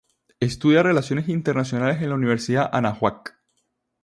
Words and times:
Estudia 0.39 0.81
Relaciones 0.81 1.29
Internacionales 1.29 2.01
en 2.01 2.09
la 2.09 2.15
Universidad 2.15 2.67
Anáhuac. 2.73 3.37